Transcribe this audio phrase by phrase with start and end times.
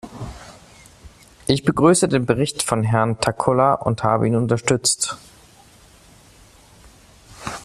[1.45, 5.15] Ich begrüße den Bericht von Herrn Takkula und habe ihn unterstützt.